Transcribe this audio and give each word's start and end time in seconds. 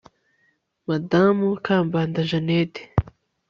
madamu 0.87 1.47
kambanda 1.65 2.21
janet 2.29 2.73